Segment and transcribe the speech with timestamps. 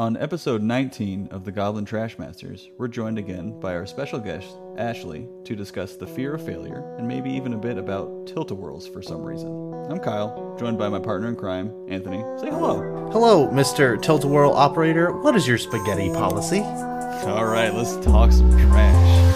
[0.00, 4.48] On episode 19 of the Goblin Trash Masters, we're joined again by our special guest,
[4.78, 9.02] Ashley, to discuss the fear of failure and maybe even a bit about tilt-a-whirls for
[9.02, 9.50] some reason.
[9.90, 12.24] I'm Kyle, joined by my partner in crime, Anthony.
[12.40, 13.10] Say hello.
[13.12, 14.00] Hello, Mr.
[14.00, 15.12] Tilt-a-whirl operator.
[15.12, 16.60] What is your spaghetti policy?
[16.60, 19.29] All right, let's talk some trash.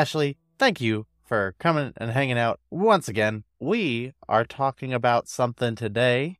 [0.00, 3.44] Ashley, thank you for coming and hanging out once again.
[3.58, 6.38] We are talking about something today.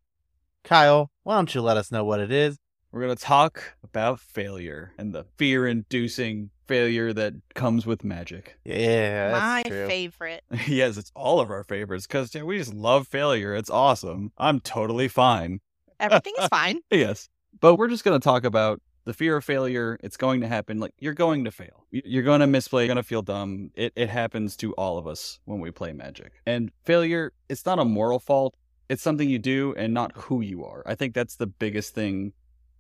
[0.65, 2.57] Kyle, why don't you let us know what it is?
[2.91, 8.57] We're going to talk about failure and the fear inducing failure that comes with magic.
[8.65, 9.87] Yeah, that's My true.
[9.87, 10.43] favorite.
[10.67, 13.55] yes, it's all of our favorites because we just love failure.
[13.55, 14.33] It's awesome.
[14.39, 15.61] I'm totally fine.
[16.01, 16.81] Everything is fine.
[16.91, 17.29] Yes.
[17.61, 19.99] But we're just going to talk about the fear of failure.
[20.03, 20.79] It's going to happen.
[20.79, 21.87] Like, you're going to fail.
[21.91, 22.83] You're going to misplay.
[22.83, 23.71] You're going to feel dumb.
[23.75, 26.33] It, it happens to all of us when we play magic.
[26.47, 28.57] And failure, it's not a moral fault.
[28.89, 30.83] It's something you do and not who you are.
[30.87, 32.33] I think that's the biggest thing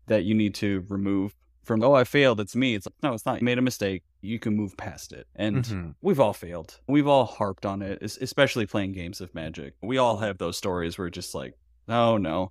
[0.06, 2.40] that you need to remove from, oh, I failed.
[2.40, 2.74] It's me.
[2.74, 3.40] It's like, no, it's not.
[3.40, 4.02] You made a mistake.
[4.22, 5.26] You can move past it.
[5.36, 5.94] And Mhm.
[6.02, 6.80] we've all failed.
[6.88, 9.74] We've all harped on it, especially playing games of magic.
[9.82, 11.54] We all have those stories where just like,
[11.88, 12.50] oh no,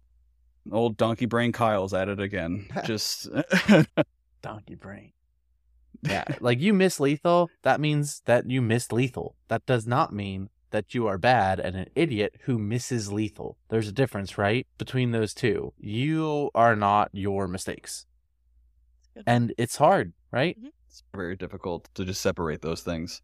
[0.72, 2.68] old donkey brain Kyle's at it again.
[2.86, 3.28] Just
[4.42, 5.12] Donkey brain.
[6.02, 9.36] Yeah, like you miss lethal, that means that you missed lethal.
[9.48, 13.58] That does not mean that you are bad and an idiot who misses lethal.
[13.70, 14.68] There's a difference, right?
[14.78, 15.74] Between those two.
[15.78, 18.06] You are not your mistakes.
[19.26, 20.58] And it's hard, right?
[20.58, 20.68] Mm-hmm.
[20.88, 23.22] it's very difficult to just separate those things.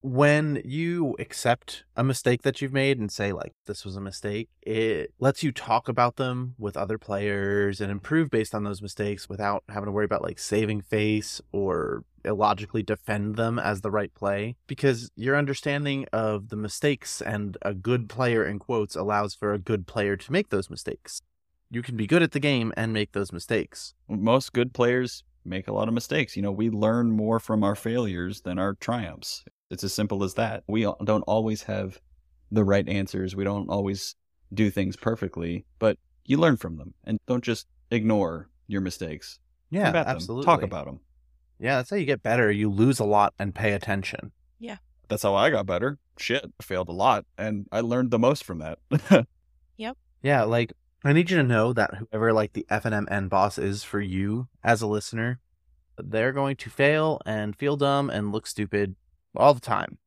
[0.00, 4.48] When you accept a mistake that you've made and say like this was a mistake
[4.62, 9.28] it lets you talk about them with other players and improve based on those mistakes
[9.28, 14.14] without having to worry about like saving face or illogically defend them as the right
[14.14, 19.52] play because your understanding of the mistakes and a good player in quotes allows for
[19.52, 21.22] a good player to make those mistakes
[21.70, 25.66] you can be good at the game and make those mistakes Most good players make
[25.68, 26.36] a lot of mistakes.
[26.36, 29.44] You know, we learn more from our failures than our triumphs.
[29.70, 30.64] It's as simple as that.
[30.66, 32.00] We don't always have
[32.50, 33.36] the right answers.
[33.36, 34.14] We don't always
[34.52, 39.38] do things perfectly, but you learn from them and don't just ignore your mistakes.
[39.70, 40.54] yeah Combat absolutely them.
[40.56, 41.00] Talk about them.
[41.58, 44.76] yeah that's how you get better you lose a lot and pay attention Yeah.
[45.08, 45.98] That's how I got better.
[46.18, 48.78] Shit, I failed a lot, and I learned the most from that.
[49.78, 49.96] Yep.
[50.22, 50.72] Yeah, like
[51.04, 54.48] I need you to know that whoever like the FNM end boss is for you
[54.64, 55.40] as a listener,
[55.96, 58.96] they're going to fail and feel dumb and look stupid
[59.36, 59.98] all the time.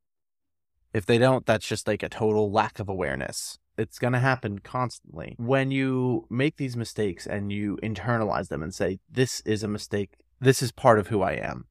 [0.92, 3.58] If they don't, that's just like a total lack of awareness.
[3.78, 5.34] It's going to happen constantly.
[5.38, 10.10] When you make these mistakes and you internalize them and say, This is a mistake,
[10.40, 11.64] this is part of who I am.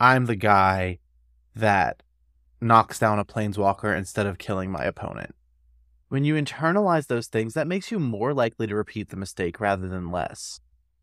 [0.00, 0.98] I'm the guy
[1.54, 2.02] that
[2.60, 5.34] knocks down a planeswalker instead of killing my opponent.
[6.08, 9.88] When you internalize those things, that makes you more likely to repeat the mistake rather
[9.88, 10.60] than less.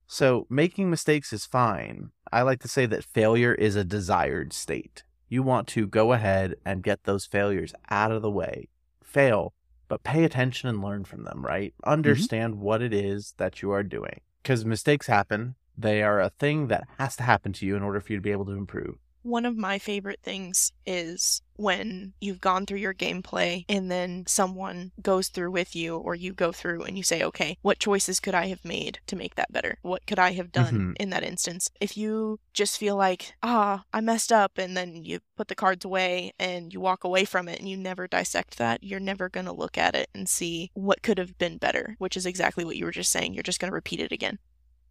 [0.08, 2.12] So, making mistakes is fine.
[2.32, 5.04] I like to say that failure is a desired state.
[5.34, 8.68] You want to go ahead and get those failures out of the way.
[9.04, 9.56] Fail,
[9.88, 11.74] but pay attention and learn from them, right?
[11.74, 11.90] Mm-hmm.
[11.90, 14.22] Understand what it is that you are doing.
[14.44, 15.56] Because mistakes happen.
[15.76, 18.22] They are a thing that has to happen to you in order for you to
[18.22, 18.98] be able to improve.
[19.24, 24.92] One of my favorite things is when you've gone through your gameplay and then someone
[25.02, 28.36] goes through with you or you go through and you say, okay, what choices could
[28.36, 29.78] I have made to make that better?
[29.82, 30.96] What could I have done Mhm.
[31.00, 31.70] in that instance?
[31.80, 35.86] If you just feel like, ah, I messed up and then you put the cards
[35.86, 39.46] away and you walk away from it and you never dissect that, you're never going
[39.46, 42.76] to look at it and see what could have been better, which is exactly what
[42.76, 43.34] you were just saying.
[43.34, 44.40] You're just going to repeat it again.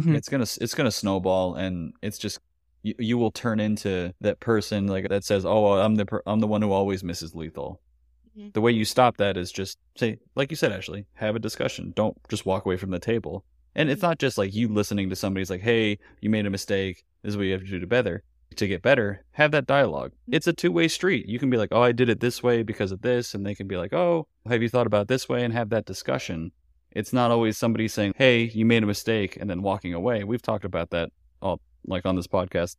[0.00, 0.16] Mhm.
[0.16, 2.40] it's gonna it's gonna snowball, and it's just
[2.82, 6.22] you, you will turn into that person like that says, "Oh, well, I'm the per-
[6.26, 7.80] I'm the one who always misses lethal."
[8.38, 8.52] Mhm.
[8.52, 11.92] The way you stop that is just say, like you said, Ashley, have a discussion.
[11.94, 13.44] Don't just walk away from the table.
[13.74, 17.04] And it's not just like you listening to somebody's like, "Hey, you made a mistake.
[17.22, 18.22] This is what you have to do to better."
[18.56, 20.12] To get better, have that dialogue.
[20.30, 21.26] It's a two way street.
[21.26, 23.54] You can be like, "Oh, I did it this way because of this," and they
[23.54, 26.52] can be like, "Oh, have you thought about this way?" and have that discussion.
[26.90, 30.22] It's not always somebody saying, "Hey, you made a mistake," and then walking away.
[30.24, 31.10] We've talked about that
[31.86, 32.76] like on this podcast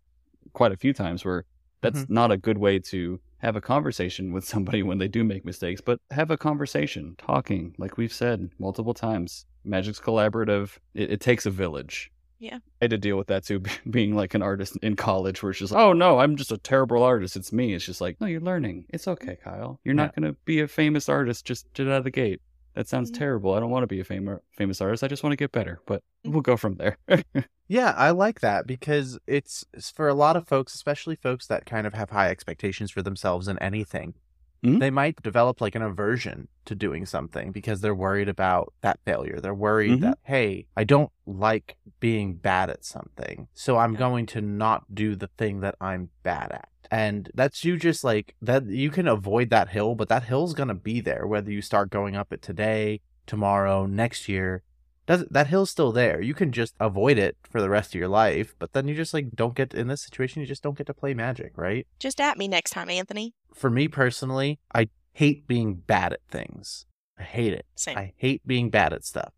[0.53, 1.45] quite a few times where
[1.81, 5.43] that's not a good way to have a conversation with somebody when they do make
[5.43, 9.45] mistakes, but have a conversation, talking, like we've said multiple times.
[9.65, 10.77] Magic's collaborative.
[10.93, 12.09] It, it takes a village.
[12.39, 12.55] Yeah.
[12.81, 15.59] I had to deal with that too, being like an artist in college where it's
[15.59, 17.35] just like, oh no, I'm just a terrible artist.
[17.35, 17.73] It's me.
[17.73, 18.85] It's just like, no, you're learning.
[18.89, 19.79] It's okay, Kyle.
[19.83, 22.41] You're not going to be a famous artist just, just out of the gate.
[22.75, 23.17] That sounds Mhm.
[23.19, 23.53] terrible.
[23.53, 25.03] I don't want to be a famous famous artist.
[25.03, 25.79] I just want to get better.
[25.85, 26.97] But we'll go from there.
[27.67, 31.65] Yeah, I like that because it's it's for a lot of folks, especially folks that
[31.65, 34.15] kind of have high expectations for themselves in anything.
[34.63, 34.79] Mhm.
[34.79, 39.39] They might develop like an aversion to doing something because they're worried about that failure.
[39.41, 40.01] They're worried Mhm.
[40.01, 43.47] that, hey, I don't like being bad at something.
[43.53, 46.69] So I'm going to not do the thing that I'm bad at.
[46.91, 50.67] And that's you just like that you can avoid that hill, but that hill's going
[50.69, 54.63] to be there whether you start going up it today, tomorrow, next year
[55.05, 56.21] does that hill's still there.
[56.21, 59.13] You can just avoid it for the rest of your life, but then you just
[59.13, 60.41] like don't get in this situation.
[60.41, 61.85] You just don't get to play Magic, right?
[61.99, 63.33] Just at me next time, Anthony.
[63.53, 66.85] For me personally, I hate being bad at things.
[67.19, 67.65] I hate it.
[67.75, 67.97] Same.
[67.97, 69.33] I hate being bad at stuff.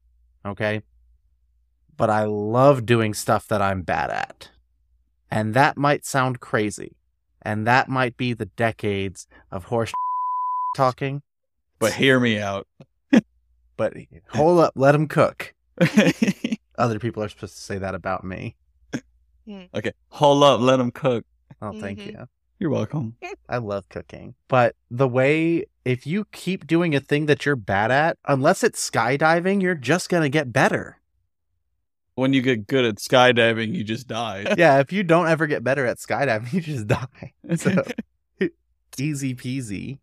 [0.45, 0.83] Okay,
[1.97, 4.51] but I love doing stuff that I'm bad at,
[5.31, 6.95] and that might sound crazy,
[7.41, 9.91] and that might be the decades of horse
[10.77, 11.23] talking.
[11.79, 12.67] but hear me out.
[13.77, 13.93] But
[14.29, 15.53] hold up, let him cook.
[16.77, 18.55] Other people are supposed to say that about me.
[19.75, 21.25] okay, hold up, let them cook.
[21.61, 22.05] Oh, thank Mhm.
[22.11, 22.25] you.
[22.59, 23.15] You're welcome.
[23.49, 24.35] I love cooking.
[24.47, 28.89] But the way, if you keep doing a thing that you're bad at, unless it's
[28.89, 30.99] skydiving, you're just going to get better.
[32.15, 34.45] When you get good at skydiving, you just die.
[34.57, 37.33] yeah, if you don't ever get better at skydiving, you just die.
[37.57, 37.83] So,
[38.97, 39.99] easy peasy.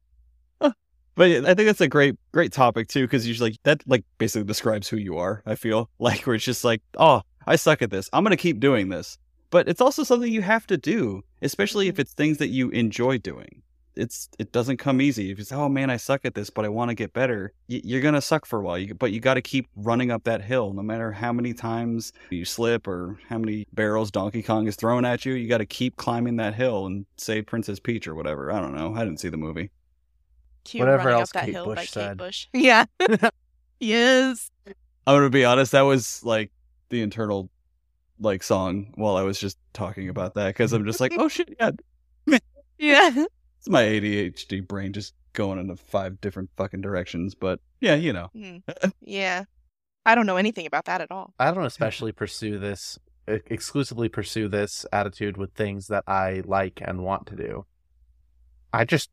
[1.15, 4.47] But I think that's a great, great topic too, because usually like, that like basically
[4.47, 5.43] describes who you are.
[5.47, 8.09] I feel like where it's just like, oh, I suck at this.
[8.13, 9.19] I'm gonna keep doing this.
[9.51, 12.01] But it's also something you have to do, especially if mm-hmm.
[12.01, 13.63] it's things that you enjoy doing.
[13.95, 15.31] It's it doesn't come easy.
[15.31, 17.53] If it's oh man, I suck at this, but I want to get better.
[17.69, 18.79] y- You're gonna suck for a while.
[18.79, 22.15] You, but you got to keep running up that hill, no matter how many times
[22.31, 25.35] you slip or how many barrels Donkey Kong is thrown at you.
[25.35, 28.51] You got to keep climbing that hill and save Princess Peach or whatever.
[28.51, 28.95] I don't know.
[28.95, 29.71] I didn't see the movie.
[30.65, 32.17] Cue Whatever running else up that Kate hill Bush by Kate said.
[32.19, 32.47] Bush.
[32.55, 32.85] Yeah.
[33.81, 34.51] yes.
[35.07, 35.73] I'm gonna be honest.
[35.73, 36.51] That was like
[36.89, 37.51] the internal
[38.21, 41.55] like song while I was just talking about that because I'm just like, oh shit,
[41.59, 41.71] yeah,
[42.79, 43.11] Yeah.
[43.59, 47.35] it's my ADHD brain just going into five different fucking directions.
[47.35, 48.59] But yeah, you know, Hmm.
[49.01, 49.45] Yeah.
[50.05, 51.33] I don't know anything about that at all.
[51.39, 52.99] I don't especially pursue this,
[53.31, 57.67] e- exclusively pursue this attitude with things that I like and want to do.
[58.73, 59.11] I just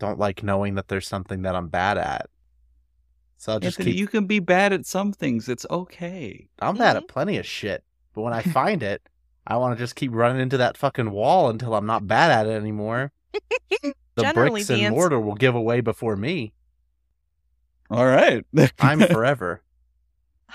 [0.00, 2.26] don't like knowing that there's something that I'm bad at.
[3.36, 5.48] So I'll just Anthony, keep you can be bad at some things.
[5.48, 6.48] It's okay.
[6.60, 7.04] I'm bad Mm-hmm.
[7.04, 9.00] at plenty of shit, but when I find it,
[9.46, 12.46] I want to just keep running into that fucking wall until I'm not bad at
[12.46, 13.12] it anymore.
[14.16, 16.52] The Generally, bricks the and ans- mortar will give away before me.
[17.90, 18.44] All right,
[18.80, 19.62] I'm forever.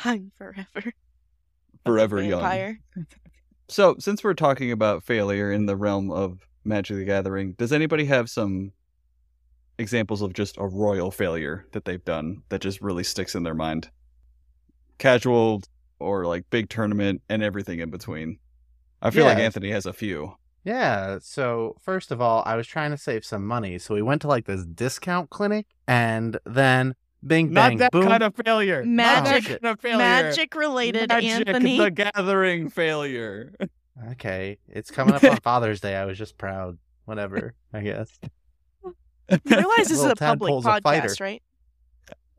[0.04, 0.92] I'm forever.
[1.86, 2.78] forever young.
[3.70, 8.06] So, since we're talking about failure in the realm of Magic the Gathering, does anybody
[8.06, 8.74] have some
[9.78, 13.54] examples of just a royal failure that they've done that just really sticks in their
[13.56, 13.90] mind?
[14.98, 15.62] Casual
[16.00, 18.38] or like big tournament and everything in between.
[19.02, 20.36] I feel like Anthony has a few.
[20.64, 24.22] Yeah, so first of all, I was trying to save some money, so we went
[24.24, 26.96] to like this discount clinic, and then
[27.26, 28.12] bing bang boom.
[28.12, 28.84] of failure.
[28.84, 29.98] Magic- of failure.
[30.00, 31.78] Magic related, Anthony.
[31.78, 33.54] the Gathering failure.
[34.12, 35.96] Okay, it's coming up on Father's Day.
[35.96, 36.78] I was just proud.
[37.06, 38.20] Whatever, I guess.
[39.30, 41.42] You realize this is a public tadpole's a podcast, right?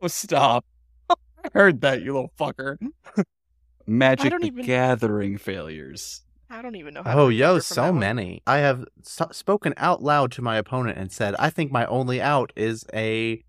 [0.02, 0.64] Oh, stop.
[1.10, 1.14] I
[1.52, 2.76] heard that, you little fucker.
[3.86, 6.22] Magic don't the even- Gathering failures.
[6.48, 7.98] I don't even know how to Oh, yo, so that one.
[8.00, 8.42] many.
[8.46, 12.20] I have s- spoken out loud to my opponent and said, I think my only
[12.22, 13.42] out is a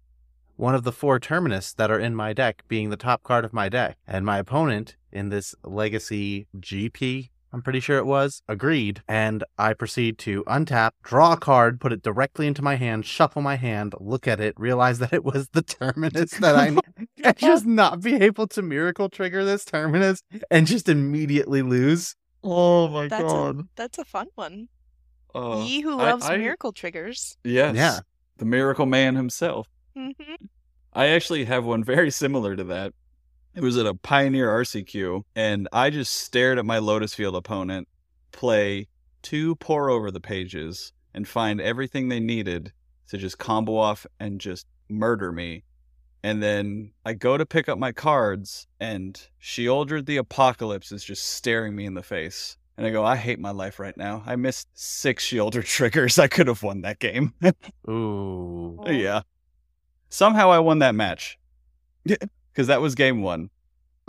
[0.56, 3.54] one of the four terminus that are in my deck being the top card of
[3.54, 3.98] my deck.
[4.08, 9.02] And my opponent in this legacy GP, I'm pretty sure it was, agreed.
[9.08, 13.42] And I proceed to untap, draw a card, put it directly into my hand, shuffle
[13.42, 16.76] my hand, look at it, realize that it was the terminus that I
[17.24, 22.16] and just not be able to miracle trigger this terminus and just immediately lose.
[22.44, 24.68] Oh my That's a, that's a fun one.
[25.34, 27.38] Uh, Ye who loves I- miracle triggers.
[27.44, 27.76] Yes.
[27.76, 28.00] Yeah.
[28.38, 29.68] The Miracle Man himself.
[29.96, 30.12] hmm
[30.94, 32.94] I actually have one very similar to that.
[33.58, 37.88] It was at a Pioneer RCQ, and I just stared at my Lotus Field opponent
[38.32, 38.88] play
[39.24, 42.72] two Pore Over the Pages and find everything they needed
[43.10, 45.64] to just combo off and just murder me.
[46.22, 51.26] And then I go to pick up my cards, and Sheoldred the Apocalypse is just
[51.26, 52.58] staring me in the face.
[52.78, 54.22] And I go, I hate my life right now.
[54.28, 56.20] I missed six Sheoldred triggers.
[56.20, 57.34] I could have won that game.
[57.90, 58.78] Ooh.
[58.78, 58.92] Oh.
[58.92, 59.22] Yeah.
[60.10, 61.40] Somehow I won that match.
[62.58, 63.52] Because that was game one.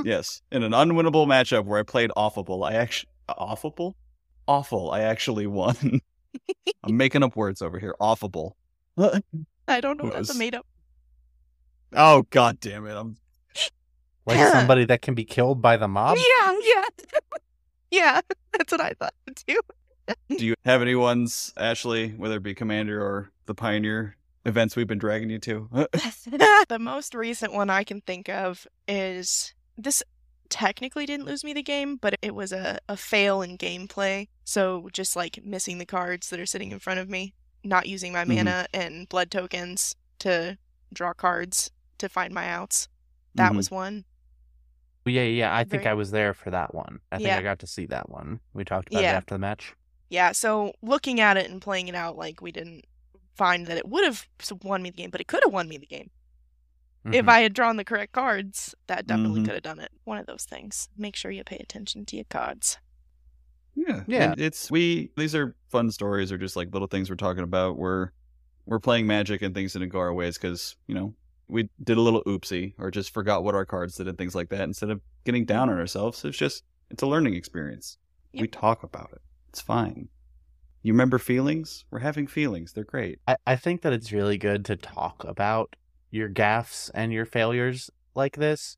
[0.04, 0.42] Yes.
[0.52, 3.10] In an unwinnable matchup where I played Awful, I actually.
[3.28, 3.96] Awful?
[4.46, 4.92] Awful.
[4.92, 6.00] I actually won.
[6.84, 7.96] I'm making up words over here.
[7.98, 8.56] Awful.
[8.96, 10.04] I don't know.
[10.04, 10.64] Who That's a made up.
[11.92, 12.94] Oh god damn it!
[12.94, 13.16] I'm
[14.24, 16.16] Like somebody that can be killed by the mob?
[16.16, 16.84] Yeah, yeah.
[17.90, 18.20] yeah,
[18.52, 19.14] that's what I thought
[19.48, 19.58] too.
[20.36, 24.16] Do you have any ones, Ashley, whether it be Commander or the Pioneer
[24.48, 25.68] events we've been dragging you to?
[26.68, 30.02] the most recent one I can think of is this
[30.48, 34.28] technically didn't lose me the game, but it was a, a fail in gameplay.
[34.44, 38.12] So just like missing the cards that are sitting in front of me, not using
[38.12, 38.36] my Mhm.
[38.36, 40.56] mana and blood tokens to
[40.92, 42.88] draw cards to find my outs.
[43.34, 43.56] That Mhm.
[43.56, 44.04] was one.
[45.04, 45.54] Yeah, yeah.
[45.54, 47.00] I think Very- I was there for that one.
[47.12, 47.38] I think Yeah.
[47.38, 48.40] I got to see that one.
[48.52, 49.12] We talked about Yeah.
[49.12, 49.74] it after the match.
[50.10, 52.84] Yeah, so looking at it and playing it out, like we didn't
[53.38, 54.26] find that it would have
[54.62, 56.11] won me the game, but it could have won me the game.
[57.07, 57.28] If Mhm.
[57.30, 59.45] I had drawn the correct cards, that definitely Mhm.
[59.47, 59.92] could have done it.
[60.04, 60.88] One of those things.
[60.97, 62.78] Make sure you pay attention to your cards.
[63.75, 64.33] Yeah, Yeah.
[64.33, 65.11] and it's we.
[65.16, 67.78] These are fun stories, or just like little things we're talking about.
[67.78, 68.11] We're
[68.66, 71.14] we're playing Magic and things didn't go our ways because you know
[71.47, 74.50] we did a little oopsie or just forgot what our cards did and things like
[74.50, 74.61] that.
[74.62, 77.97] Instead of getting down on ourselves, it's just it's a learning experience.
[78.35, 79.23] We talk about it.
[79.49, 80.09] It's fine.
[80.82, 81.85] You remember feelings?
[81.90, 82.73] We're having feelings.
[82.73, 83.18] They're great.
[83.26, 85.76] I, I think that it's really good to talk about
[86.11, 88.76] your gaffes and your failures like this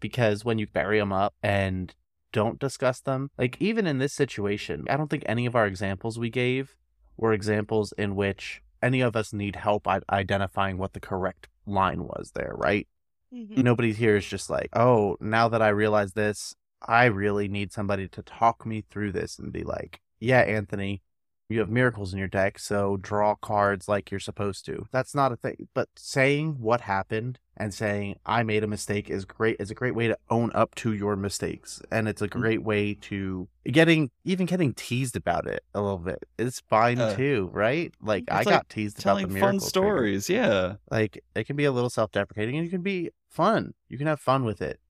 [0.00, 1.94] because when you bury them up and
[2.32, 6.18] don't discuss them, like even in this situation, I don't think any of our examples
[6.18, 6.74] we gave
[7.16, 12.04] were examples in which any of us need help i- identifying what the correct line
[12.04, 12.86] was there, right?
[13.32, 13.62] Mhm.
[13.62, 18.06] Nobody here is just like, oh, now that I realize this, I really need somebody
[18.08, 21.02] to talk me through this and be like, yeah, Anthony,
[21.48, 24.86] you have miracles in your deck, so draw cards like you're supposed to.
[24.90, 25.68] That's not a thing.
[25.74, 29.56] But saying what happened and saying I made a mistake is great.
[29.60, 32.94] Is a great way to own up to your mistakes, and it's a great way
[33.02, 36.24] to getting even getting teased about it a little bit.
[36.38, 37.92] It's fine Uh, too, right?
[38.02, 40.28] Like I like got teased about Telling the fun miracle trigger stories.
[40.28, 40.74] Yeah.
[40.90, 44.18] like it can be a little self-deprecating and you can be fun you can have
[44.18, 44.80] fun with it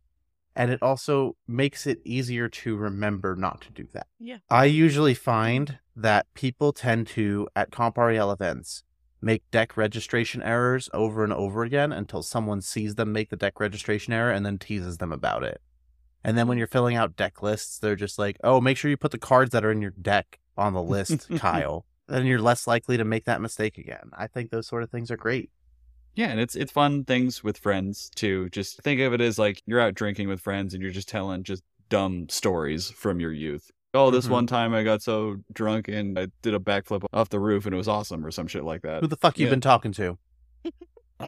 [0.55, 4.39] and it also makes it easier to remember not to do that Yeah.
[4.49, 8.83] i usually find that people tend to at comp rel events
[9.21, 13.59] make deck registration errors over and over again until someone sees them make the deck
[13.59, 15.61] registration error and then teases them about it
[16.23, 18.97] and then when you're filling out deck lists they're just like oh make sure you
[18.97, 22.67] put the cards that are in your deck on the list kyle then you're less
[22.67, 25.51] likely to make that mistake again i think those sort of things are great
[26.17, 28.49] Yeah, and it's it's fun things with friends too.
[28.49, 31.45] Just think of it as like you're out drinking with friends and you're just telling
[31.45, 33.71] just dumb stories from your youth.
[33.97, 34.31] Oh, this Mhm.
[34.31, 37.75] one time I got so drunk and I did a backflip off the roof and
[37.75, 39.01] it was awesome or some shit like that.
[39.01, 39.51] Who the fuck you yeah.
[39.51, 40.19] been talking to?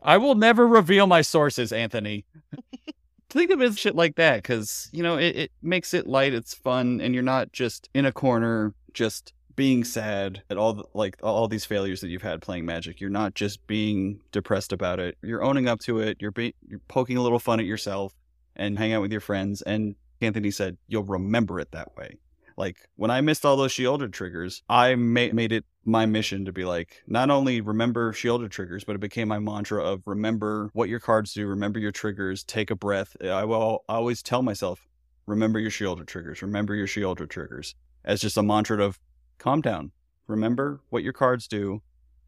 [0.02, 2.24] I will never reveal my sources, Anthony.
[3.30, 6.32] Think of it as shit like that because, you know, it, it makes it light,
[6.32, 10.84] it's fun, and you're not just in a corner just being sad at all the,
[10.94, 13.00] like all these failures that you've had playing magic.
[13.00, 15.18] You're not just being depressed about it.
[15.22, 16.16] You're owning up to it.
[16.20, 18.14] You're be, you're poking a little fun at yourself
[18.56, 19.60] and hang out with your friends.
[19.62, 22.16] And Anthony said you'll remember it that way.
[22.58, 26.52] Like when I missed all those Sheoldred triggers, I ma- made it my mission to
[26.52, 30.88] be like, not only remember Sheoldred triggers, but it became my mantra of remember what
[30.88, 33.16] your cards do, remember your triggers, take a breath.
[33.22, 34.88] I will I always tell myself,
[35.26, 38.98] remember your Sheoldred triggers, remember your Sheoldred triggers, as just a mantra of
[39.38, 39.92] calm down,
[40.26, 41.80] remember what your cards do,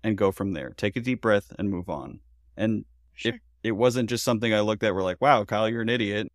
[0.04, 0.70] and go from there.
[0.76, 2.20] Take a deep breath and move on.
[2.56, 2.84] And
[3.14, 3.32] Sure.
[3.34, 6.30] if it wasn't just something I looked at, were like, wow, Kyle, you're an idiot.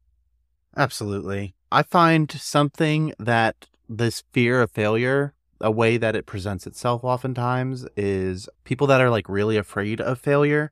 [0.76, 1.56] Absolutely.
[1.72, 7.86] I find something that this fear of failure, a way that it presents itself oftentimes,
[7.96, 10.72] is people that are like really afraid of failure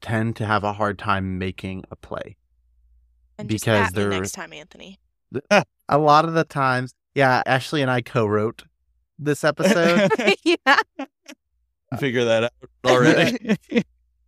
[0.00, 2.36] tend to have a hard time making a play.
[3.38, 4.98] And Because at they're- next time, Anthony.
[5.88, 8.64] A lot of the times, yeah, Ashley and I co wrote
[9.18, 10.10] this episode.
[10.44, 10.76] yeah.
[11.98, 12.52] Figure that out
[12.86, 13.56] already.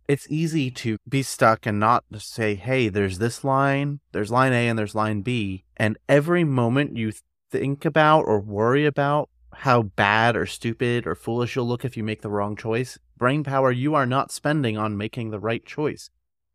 [0.07, 4.53] it's easy to be stuck and not just say, hey, there's this line, there's line
[4.53, 5.63] A and there's line B.
[5.77, 7.11] And every moment you
[7.51, 12.03] think about or worry about how bad or stupid or foolish you'll look if you
[12.03, 16.09] make the wrong choice, brain power you are not spending on making the right choice.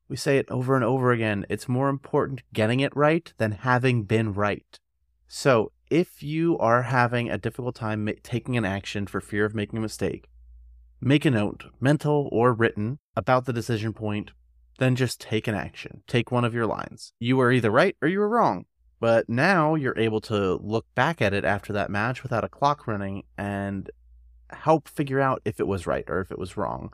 [0.09, 1.47] We say it over and over again.
[1.49, 4.79] It's more important getting it right than having been right.
[5.27, 9.55] So, if you are having a difficult time ma- taking an action for fear of
[9.55, 10.29] making a mistake,
[11.01, 14.33] make a note, mental or written, about the decision point,
[14.79, 16.03] then just take an action.
[16.07, 17.13] Take one of your lines.
[17.19, 18.67] You were either right or you were wrong.
[19.03, 22.87] But now you're able to look back at it after that match without a clock
[22.87, 23.91] running and
[24.51, 26.93] help figure out if it was right or if it was wrong.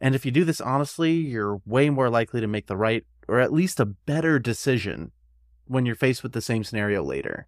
[0.00, 3.40] And if you do this honestly, you're way more likely to make the right or
[3.40, 5.12] at least a better decision
[5.66, 7.46] when you're faced with the same scenario later.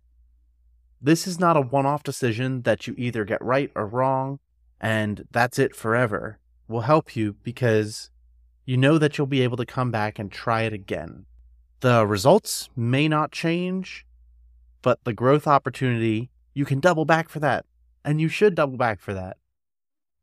[1.01, 4.41] This is not a one off decision that you either get right or wrong,
[4.79, 6.39] and that's it forever.
[6.69, 8.11] Will help you because
[8.67, 11.25] you know that you'll be able to come back and try it again.
[11.85, 14.07] The results may not change,
[14.81, 17.67] but the growth opportunity, you can double back for that.
[18.03, 19.37] And you should double back for that.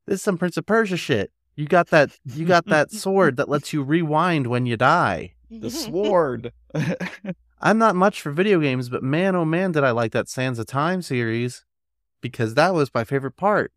[0.07, 1.31] This is some Prince of Persia shit.
[1.55, 5.35] You got that you got that sword that lets you rewind when you die.
[5.51, 6.51] The sword.
[7.61, 10.57] I'm not much for video games, but man oh man did I like that Sands
[10.57, 11.63] of Time series
[12.21, 13.71] because that was my favorite part.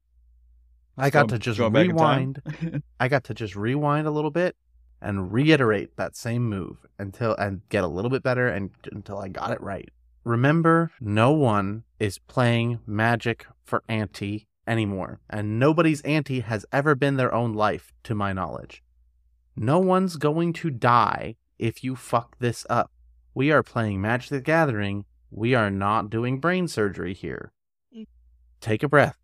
[0.96, 2.34] I got to just going back in time.
[2.46, 2.82] rewind.
[2.98, 4.56] I got to just rewind a little bit
[5.04, 9.28] and reiterate that same move until and get a little bit better and until I
[9.28, 9.88] got it right.
[10.24, 17.16] Remember, no one is playing Magic for ante anymore, and nobody's ante has ever been
[17.16, 18.82] their own life, to my knowledge.
[19.54, 22.90] No one's going to die if you fuck this up.
[23.34, 25.04] We are playing Magic the Gathering.
[25.30, 27.52] We are not doing brain surgery here.
[28.60, 29.18] Take a breath.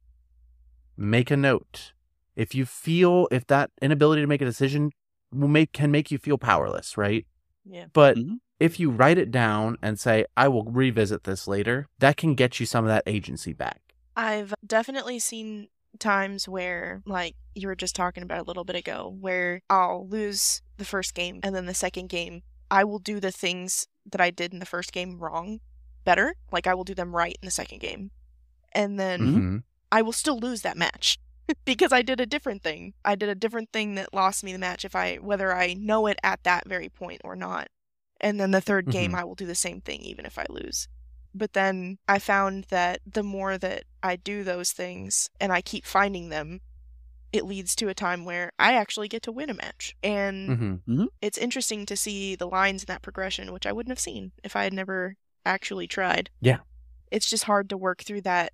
[0.97, 1.93] Make a note.
[2.37, 4.91] If you feel if that inability to make a decision
[5.33, 7.27] will make can make you feel powerless, right?
[7.65, 7.87] Yeah.
[7.93, 8.41] But Mhm.
[8.59, 12.61] if you write it down and say, I will revisit this later, that can get
[12.61, 13.81] you some of that agency back.
[14.17, 15.69] I've definitely seen
[15.99, 20.63] times where, like you were just talking about a little bit ago, where I'll lose
[20.77, 24.31] the first game and then the second game, I will do the things that I
[24.31, 25.61] did in the first game wrong
[26.05, 26.35] better.
[26.53, 28.11] Like I will do them right in the second game.
[28.73, 29.63] And then Mhm.
[29.93, 31.19] I will still lose that match
[31.65, 32.95] because I did a different thing.
[33.05, 36.07] I did a different thing that lost me the match if I whether I know
[36.07, 37.69] it at that very point or not.
[38.21, 39.19] And then the 3rd game Mhm.
[39.19, 40.89] I will do the same thing even if I lose.
[41.35, 45.87] But then I found that the more that I do those things and I keep
[45.87, 46.61] finding them,
[47.33, 49.95] it leads to a time where I actually get to win a match.
[50.03, 51.07] And Mhm.
[51.23, 54.57] it's interesting to see the lines in that progression, which I wouldn't have seen if
[54.57, 55.17] I had never
[55.47, 56.31] actually tried.
[56.41, 56.59] Yeah.
[57.11, 58.53] It's just hard to work through that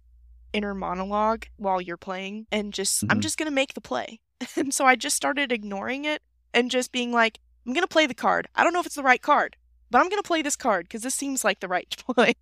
[0.56, 3.22] inner monologue while you're playing and just, I'm Mhm.
[3.22, 4.20] just going to make the play.
[4.56, 6.22] And so I just started ignoring it
[6.54, 8.48] and just being like, I'm going to play the card.
[8.54, 9.56] I don't know if it's the right card,
[9.90, 12.34] but I'm going to play this card because this seems like the right play.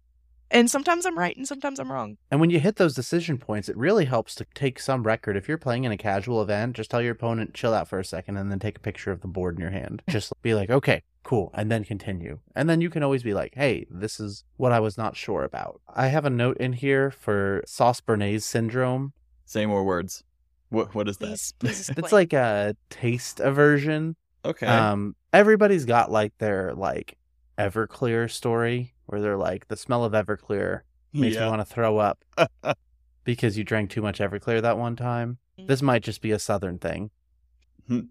[0.50, 2.16] And sometimes I'm right and sometimes I'm wrong.
[2.30, 5.36] And when you hit those decision points, it really helps to take some record.
[5.36, 8.04] If you're playing in a casual event, just tell your opponent, chill out for a
[8.04, 10.02] second, and then take a picture of the board in your hand.
[10.08, 12.38] Just be like, okay, cool, and then continue.
[12.54, 15.42] And then you can always be like, hey, this is what I was not sure
[15.42, 15.80] about.
[15.92, 19.12] I have a note in here for Sauce Béarnaise syndrome.
[19.44, 20.22] Say more words.
[20.68, 21.28] What what is that?
[21.28, 21.90] Please, please.
[21.96, 24.16] It's like a taste aversion.
[24.44, 24.66] okay.
[24.66, 27.18] Um, everybody's got like their like
[27.58, 30.80] Everclear story where they're like, the smell of Everclear
[31.12, 32.24] makes me want to throw up
[33.24, 35.38] because you drank too much Everclear that one time.
[35.58, 35.68] Mm.
[35.68, 37.10] This might just be a southern thing.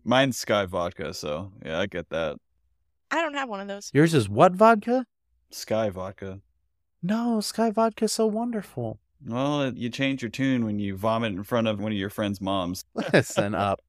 [0.04, 2.38] Mine's Skyy vodka, so yeah, I get that.
[3.14, 3.92] I don't have one of those.
[3.94, 5.06] Yours is what vodka?
[5.52, 6.40] Skyy vodka.
[7.04, 9.00] No, Skyy vodka is so wonderful.
[9.26, 12.42] Well, you change your tune when you vomit in front of one of your friend's
[12.42, 12.84] moms.
[13.14, 13.82] Listen up.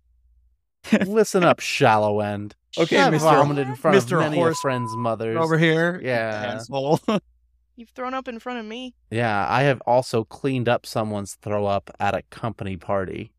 [1.06, 2.54] Listen up, shallow end.
[2.78, 3.20] Okay, I've Mr.
[3.20, 4.14] vomited in front Mr.
[4.18, 5.36] of many a Horse friend's mothers.
[5.38, 6.56] Over here, Yeah.
[6.56, 7.00] asshole.
[7.76, 8.94] You've thrown up in front of me.
[9.10, 13.32] Yeah, I have also cleaned up someone's throw up at a company party.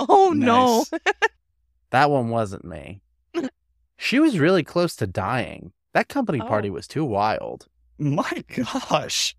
[0.00, 0.84] Oh no.
[0.92, 1.00] Nice.
[1.90, 3.00] That one wasn't me.
[4.00, 5.72] she was really close to dying.
[5.94, 6.46] That company Oh.
[6.46, 7.66] party was too wild.
[7.98, 9.36] My gosh.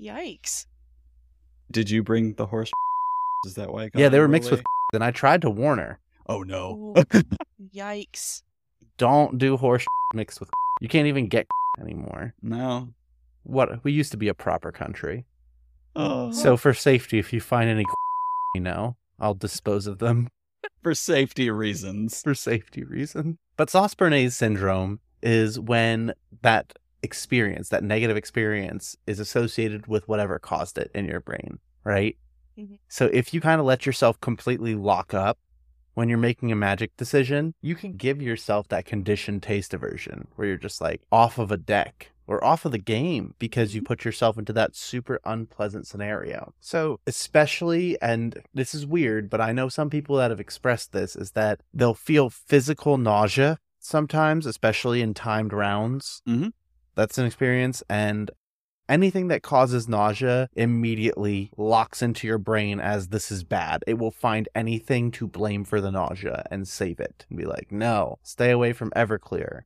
[0.00, 0.66] Yikes.
[1.70, 2.70] Did you bring the horse?
[3.46, 3.84] Is that why?
[3.84, 4.64] It got Yeah, they were thrown mixed with away?
[4.94, 5.98] and I tried to warn her.
[6.28, 6.94] Oh no.
[7.74, 8.42] Yikes.
[8.98, 11.46] Don't do horse mixed with You can't even get
[11.80, 12.34] anymore.
[12.42, 12.90] no.
[13.44, 15.24] What we used to be a proper country.
[15.96, 16.30] Oh.
[16.30, 17.84] So for safety, if you find any
[18.54, 20.28] you know, I'll dispose of them
[20.82, 22.22] for safety reasons.
[22.22, 23.36] for safety reasons.
[23.56, 30.38] But sauce béarnaise syndrome is when that experience, that negative experience, is associated with whatever
[30.38, 32.16] caused it in your brain, right?
[32.58, 32.78] Mhm.
[32.88, 35.38] So if you kind of let yourself completely lock up
[35.94, 40.48] when you're making a magic decision, you can give yourself that conditioned taste aversion where
[40.48, 44.04] you're just like off of a deck or off of the game because you put
[44.04, 46.54] yourself into that super unpleasant scenario.
[46.60, 51.16] So, especially, and this is weird, but I know some people that have expressed this
[51.16, 56.22] is that they'll feel physical nausea sometimes, especially in timed rounds.
[56.28, 56.52] Mhm.
[56.94, 57.82] That's an experience.
[57.90, 58.30] And
[58.88, 63.82] anything that causes nausea immediately locks into your brain as this is bad.
[63.88, 67.72] It will find anything to blame for the nausea and save it and be like,
[67.72, 69.62] no, stay away from Everclear.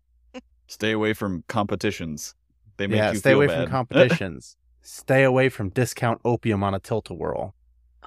[0.66, 2.34] Stay away from competitions.
[2.76, 3.62] They make yeah, you stay feel away bad.
[3.64, 4.56] from competitions.
[4.82, 7.54] stay away from discount opium on a tilt a whirl.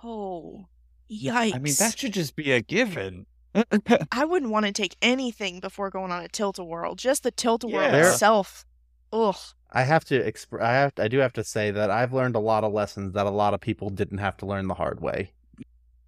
[0.03, 0.67] Oh.
[1.09, 1.55] Yikes.
[1.55, 3.25] I mean, that should just be a given.
[4.11, 6.95] I wouldn't want to take anything before going on a tilt a whirl.
[6.95, 8.09] Just the tilt a whirl Yeah.
[8.11, 8.65] Itself.
[9.13, 9.35] Ugh.
[9.71, 12.39] I have to exp- I have I do have to say that I've learned a
[12.39, 15.31] lot of lessons that a lot of people didn't have to learn the hard way.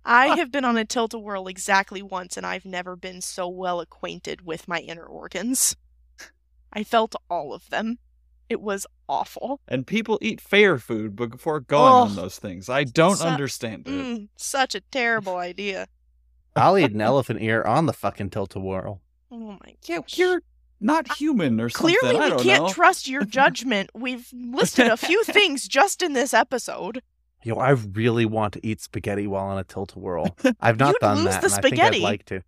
[0.06, 0.36] I ah.
[0.38, 3.80] have been on a tilt a whirl exactly once, and I've never been so well
[3.80, 5.76] acquainted with my inner organs.
[6.74, 8.00] I felt all of them.
[8.49, 9.62] It was awful.
[9.67, 12.67] And people eat fair food before going on those things.
[12.69, 13.91] I don't Su- understand it.
[13.91, 15.88] Mm, such a terrible idea.
[16.55, 19.01] I'll eat an elephant ear on the fucking tilt a whirl.
[19.31, 20.17] Oh my Yeah, gosh.
[20.17, 20.41] you're
[20.81, 21.95] not human or something.
[21.99, 22.69] Clearly, we can't know.
[22.69, 23.91] trust your judgment.
[23.93, 27.01] We've listed a few things just in this episode.
[27.43, 30.35] Yo, I really want to eat spaghetti while on a tilt a whirl.
[30.59, 31.97] I've not You'd done lose that, the and I think spaghetti.
[31.97, 32.41] I'd like to.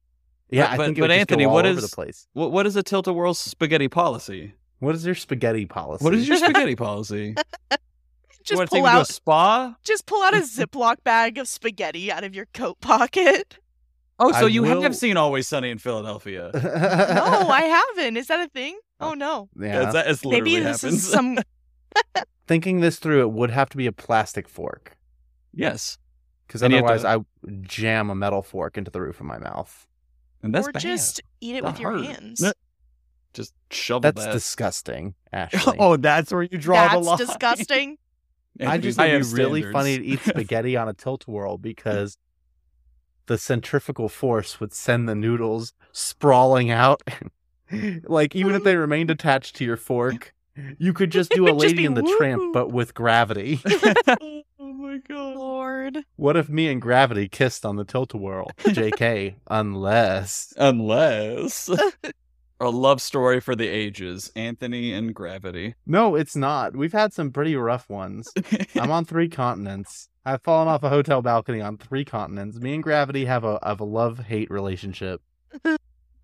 [0.49, 2.27] Yeah, But- I but- think it but would just Anthony, go all what the place.
[2.33, 4.55] What, what is a tilt a whirl spaghetti policy?
[4.81, 6.03] What is your spaghetti policy?
[6.03, 7.35] What is your spaghetti policy?
[8.43, 9.75] Just want to take pull me to a out, spa?
[9.83, 13.59] just pull out a Ziploc bag of spaghetti out of your coat pocket.
[14.17, 16.49] Oh, so I you will- have seen Always Sunny in Philadelphia?
[16.53, 16.59] No,
[17.49, 18.17] I haven't.
[18.17, 18.79] Is that a thing?
[18.99, 19.49] Oh, oh no.
[19.59, 19.87] yeah.
[19.89, 21.03] It's, it's literally Maybe this happens.
[21.05, 21.37] is some.
[22.47, 24.97] Thinking this through, it would have to be a plastic fork
[25.53, 25.99] yes,
[26.47, 29.25] because And you have otherwise to- I jam a metal fork into the roof of
[29.27, 29.87] my mouth.
[30.41, 30.81] and that's or bad.
[30.81, 32.43] just eat it Not with your hands.
[33.33, 33.43] No.
[33.43, 34.33] Just shovel That's that.
[34.33, 35.77] disgusting, Ashley.
[35.79, 37.17] oh, that's where you draw the That's line.
[37.17, 37.97] disgusting.
[38.59, 39.73] I just I think it'd be really standards.
[39.73, 42.17] funny to eat spaghetti on a tilt whirl because
[43.27, 47.01] the centrifugal force would send the noodles sprawling out.
[48.03, 50.33] like even if they remained attached to your fork,
[50.77, 52.17] you could just do a It would just lady in the woo.
[52.17, 53.61] tramp but with gravity.
[53.65, 55.35] oh my god.
[55.37, 55.99] Lord.
[56.17, 58.51] what if me and gravity kissed on the tilt a whirl?
[58.59, 61.69] JK, unless Unless
[62.61, 65.75] a love story for the ages, Anthony and Gravity.
[65.85, 66.75] No, it's not.
[66.75, 68.31] We've had some pretty rough ones.
[68.75, 70.09] I'm on three continents.
[70.23, 72.59] I've fallen off a hotel balcony on three continents.
[72.59, 75.21] Me and Gravity have a have a love hate relationship.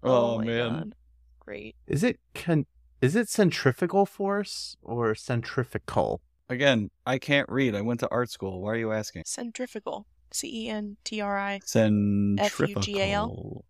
[0.04, 0.74] Oh, oh my man.
[0.74, 0.96] God.
[1.40, 1.76] Great.
[1.88, 2.68] Is it con-
[3.02, 6.22] is it centrifugal force or centrifugal?
[6.50, 7.74] Again, I can't read.
[7.74, 8.62] I went to art school.
[8.62, 9.24] Why are you asking?
[9.26, 10.06] Centrifugal.
[10.32, 11.60] C E N T R I.
[11.66, 13.66] Centrifugal.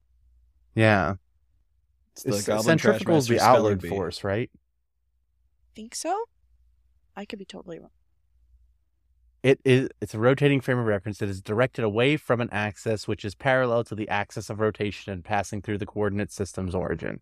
[0.76, 1.16] Yeah,
[2.26, 3.90] It's the centrifugal is the outward bee.
[3.90, 4.50] force, right?
[5.76, 6.26] Think so?
[7.16, 7.92] I could be totally wrong.
[9.44, 9.90] It is.
[10.02, 13.36] It's a rotating frame of reference that is directed away from an axis which is
[13.36, 17.22] parallel to the axis of rotation and passing through the coordinate system's origin.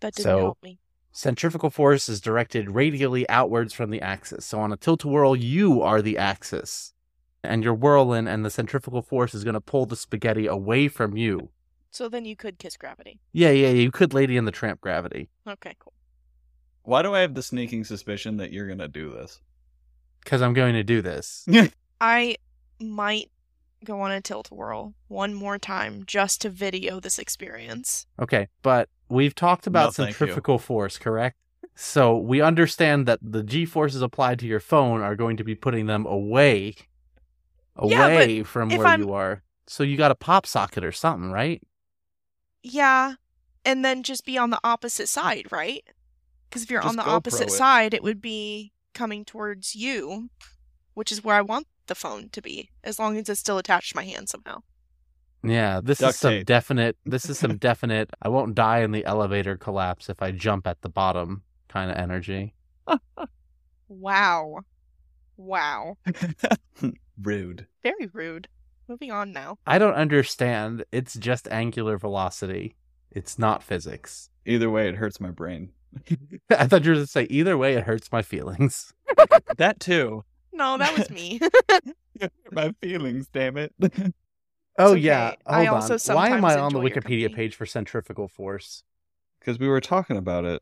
[0.00, 0.78] That didn't So- help me.
[1.16, 4.44] Centrifugal force is directed radially outwards from the axis.
[4.44, 6.92] So on a tilt a whirl, you are the axis.
[7.44, 11.16] And you're whirling, and the centrifugal force is going to pull the spaghetti away from
[11.16, 11.50] you.
[11.94, 13.20] So then you could kiss gravity.
[13.32, 15.28] Yeah, yeah, you could Lady in the Tramp gravity.
[15.48, 15.92] Okay, cool.
[16.82, 19.40] Why do I have the sneaking suspicion that you're gonna do this?
[20.24, 21.46] Because I'm going to do this.
[22.00, 22.36] I
[22.80, 23.30] might
[23.84, 28.06] go on a tilt whirl one more time just to video this experience.
[28.20, 31.36] Okay, but we've talked about No, centrifugal force, correct?
[31.76, 35.54] So we understand that the G forces applied to your phone are going to be
[35.54, 36.74] putting them away,
[37.80, 39.42] Yeah, away from where I'm- you are.
[39.66, 41.62] So you got a pop socket or something, right?
[42.64, 43.14] Yeah,
[43.64, 45.84] and then just be on the opposite side, right?
[46.48, 47.52] Because if you're on the GoPro opposite it.
[47.52, 50.30] side, it would be coming towards you,
[50.94, 53.90] which is where I want the phone to be, as long as it's still attached
[53.90, 54.62] to my hand somehow.
[55.42, 56.46] Yeah, this Duct is some tape.
[56.46, 56.96] definite.
[57.04, 58.10] This is some definite.
[58.22, 61.96] I won't die in the elevator collapse if I jump at the bottom kind of
[61.96, 62.54] energy.
[63.88, 64.60] Wow.
[65.36, 65.98] Wow.
[67.22, 67.66] Rude.
[67.82, 68.48] Very rude.
[68.88, 69.58] Moving on now.
[69.66, 70.84] I don't understand.
[70.92, 72.76] It's just angular velocity.
[73.10, 74.28] It's not physics.
[74.46, 75.70] Either way, it hurts my brain.
[76.50, 77.74] I thought you were going to say either way.
[77.74, 78.92] It hurts my feelings.
[79.56, 80.24] That too.
[80.52, 81.38] No, that was me.
[82.52, 83.72] my feelings, damn it.
[84.78, 85.00] Oh okay.
[85.00, 85.34] yeah.
[85.46, 86.16] I Hold also on.
[86.16, 88.82] Why am I sometimes on the Wikipedia page for centrifugal force?
[89.38, 90.60] Because we were talking about it.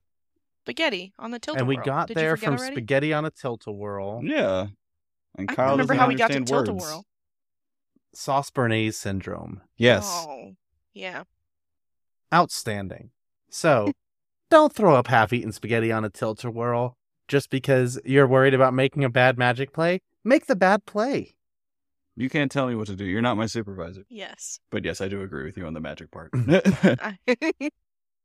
[0.64, 2.74] Spaghetti on the tilt and we got Did there from already?
[2.74, 4.20] spaghetti on a tilt a whirl.
[4.22, 4.66] Yeah.
[5.38, 6.84] And I Kyle don't remember doesn't how we got to understand tilt a words.
[6.84, 7.06] whirl.
[8.14, 9.60] Sauce Béarnaise syndrome.
[9.76, 10.04] Yes.
[10.28, 10.54] Oh,
[10.92, 11.24] yeah.
[12.32, 13.10] Outstanding.
[13.50, 13.92] So,
[14.50, 16.96] don't throw up half-eaten spaghetti on a tilt a whirl
[17.28, 20.00] just because you're worried about making a bad magic play.
[20.24, 21.34] Make the bad play.
[22.16, 23.04] You can't tell me what to do.
[23.04, 24.04] You're not my supervisor.
[24.08, 24.60] Yes.
[24.70, 26.30] But yes, I do agree with you on the magic part.
[26.36, 27.18] I,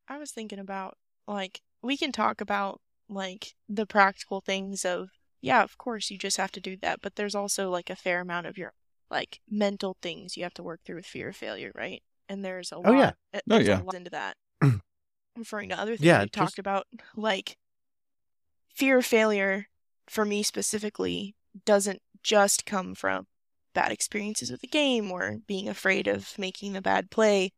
[0.10, 0.98] I was thinking about
[1.28, 6.38] like we can talk about like the practical things of yeah, of course you just
[6.38, 8.74] have to do that, but there's also like a fair amount of your
[9.10, 12.02] like mental things you have to work through with fear of failure, right?
[12.30, 12.88] And there's a lot.
[12.88, 13.12] Oh, yeah.
[13.34, 13.82] uh, Oh, yeah.
[13.94, 14.36] into that.
[15.38, 17.58] Referring to other things Yeah, we just- talked about, like
[18.76, 19.68] fear of failure
[20.08, 23.28] for me specifically doesn't just come from
[23.74, 27.52] bad experiences with the game or being afraid of making the bad play.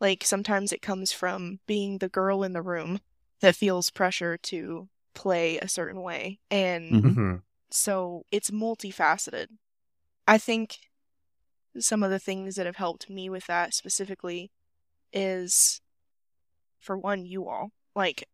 [0.00, 3.00] Like sometimes it comes from being the girl in the room
[3.40, 6.40] that feels pressure to play a certain way.
[6.50, 7.14] And Mhm.
[7.14, 7.42] Mhm.
[7.70, 9.46] so it's multifaceted.
[10.26, 10.78] I think
[11.78, 14.50] some of the things that have helped me with that specifically
[15.12, 15.80] is
[16.80, 18.28] for one you all like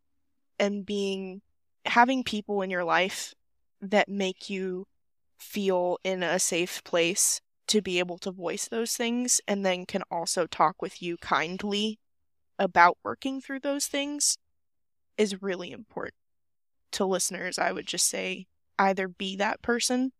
[0.59, 1.41] and being
[1.85, 3.33] having people in your life
[3.81, 4.85] that make you
[5.39, 10.03] feel in a safe place to be able to voice those things and then can
[10.11, 11.97] also talk with you kindly
[12.59, 14.37] about working through those things
[15.17, 16.15] is really important
[16.91, 18.45] to listeners i would just say
[18.77, 20.11] either be that person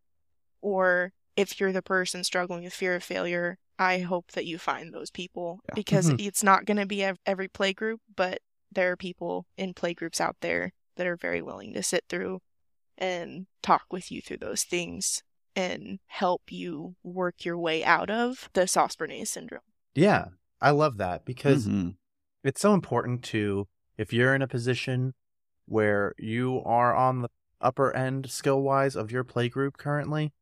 [0.62, 4.94] or if you're the person struggling with fear of failure i hope that you find
[4.94, 5.76] those people Yeah.
[5.76, 6.26] because Mhm.
[6.28, 8.40] it's not going to be every play group but
[8.72, 12.42] there are people in play groups out there that are very willing to sit through
[12.98, 15.24] and talk with you through those things
[15.56, 19.62] and help you work your way out of the Sauce syndrome.
[19.96, 20.26] Yeah,
[20.62, 21.98] I love that because Mhm.
[22.44, 25.14] it's so important to if you're in a position
[25.66, 30.34] where you are on the upper end skill wise of your play group currently,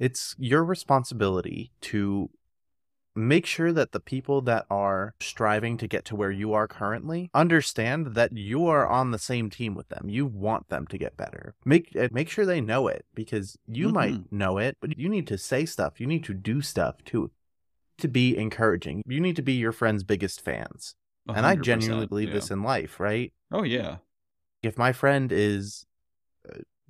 [0.00, 2.30] it's your responsibility to
[3.14, 7.30] make sure that the people that are striving to get to where you are currently
[7.34, 10.08] understand that you are on the same team with them.
[10.08, 11.54] You want them to get better.
[11.64, 15.26] Make uh, make sure they know it because you might know it, but you need
[15.28, 16.00] to say stuff.
[16.00, 17.30] You need to do stuff too
[17.98, 19.02] to be encouraging.
[19.06, 20.94] You need to be your friend's biggest fans.
[21.28, 22.34] And I genuinely believe yeah.
[22.34, 23.32] this in life, right?
[23.52, 23.98] Oh yeah.
[24.62, 25.86] If my friend is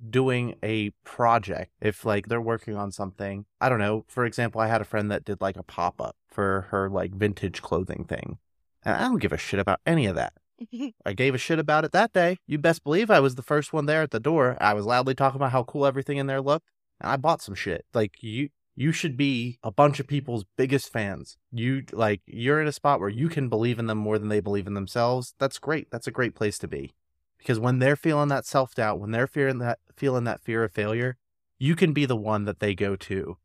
[0.09, 4.05] doing a project, if like they're working on something, I don't know.
[4.07, 7.13] For example, I had a friend that did like a pop up for her like
[7.13, 8.37] vintage clothing thing.
[8.83, 10.33] And I don't give a shit about any of that.
[11.05, 12.37] I gave a shit about it that day.
[12.47, 14.57] You best believe I was the first one there at the door.
[14.59, 16.67] I was loudly talking about how cool everything in there looked,
[16.99, 17.85] and I bought some shit.
[17.93, 21.37] Like you you should be a bunch of people's biggest fans.
[21.51, 24.39] You like you're in a spot where you can believe in them more than they
[24.39, 25.33] believe in themselves.
[25.39, 25.89] That's great.
[25.91, 26.93] That's a great place to be.
[27.41, 31.17] Because when they're feeling that self-doubt, when they're fearing that feeling that fear of failure,
[31.57, 33.37] you can be the one that they go to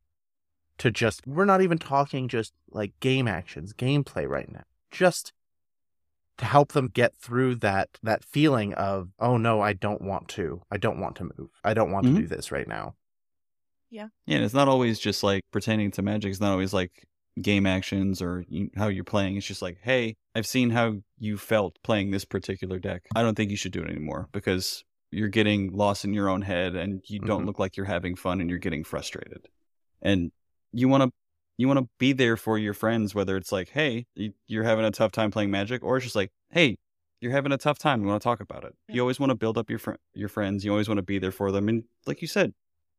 [0.79, 4.65] to just we're not even talking just like game actions, gameplay right now.
[4.91, 5.33] Just
[6.37, 10.61] to help them get through that that feeling of oh no i don't want to
[10.71, 12.15] i don't want to move i don't want Mhm.
[12.15, 12.95] to do this right now
[13.89, 16.31] Yeah, and it's not always just like pertaining to magic.
[16.31, 17.07] It's not always like
[17.41, 19.37] game actions or you, how you're playing.
[19.37, 23.03] It's just like, hey, I've seen how you felt playing this particular deck.
[23.15, 26.43] I don't think you should do it anymore because you're getting lost in your own
[26.43, 27.47] head and you don't Mhm.
[27.47, 29.49] look like you're having fun and you're getting frustrated.
[30.03, 30.33] And
[30.73, 31.11] you want to
[31.59, 34.85] you want to be there for your friends whether it's like, hey, you- you're having
[34.85, 36.77] a tough time playing magic or it's just like, hey,
[37.21, 38.03] you're having a tough time.
[38.03, 38.75] We want to talk about it.
[38.89, 38.97] Yeah.
[38.97, 40.65] You always want to build up your fr- your friends.
[40.67, 41.69] You always want to be there for them.
[41.71, 42.53] And like you said,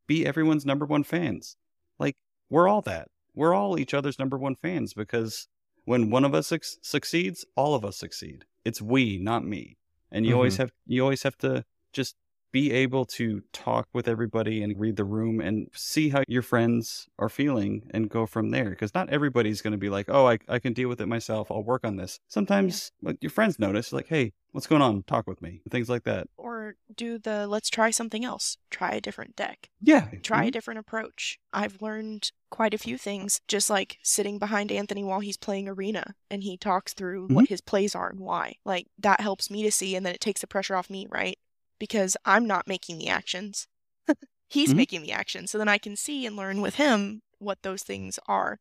[0.07, 1.55] be everyone's number one fans.
[1.99, 2.15] Like
[2.49, 3.09] we're all that.
[3.37, 5.47] We're all each other's number one fans because
[5.85, 8.45] when one of us suc succeeds, all of us succeed.
[8.65, 9.77] It's we, not me.
[10.11, 10.63] And you always mm-hmm.
[10.63, 12.15] have you always have to just
[12.57, 17.07] be able to talk with everybody and read the room and see how your friends
[17.19, 20.35] are feeling and go from there because not everybody's going to be like oh I,
[20.47, 23.93] I can deal with it myself i'll work on this sometimes like your friends notice
[23.93, 27.69] like hey what's going on talk with me things like that or do the let's
[27.69, 30.47] try something else, try a different deck, yeah try Mhm.
[30.47, 31.39] a different approach.
[31.53, 36.15] I've learned quite a few things just like sitting behind Anthony while he's playing Arena
[36.31, 38.55] and he talks through what his plays are and why.
[38.65, 41.37] Like that helps me to see and then it takes the pressure off me, right?
[41.79, 43.67] Because I'm not making the actions.
[44.47, 44.77] he's Mhm.
[44.77, 45.51] making the actions.
[45.51, 48.59] So then I can see and learn with him what those things are.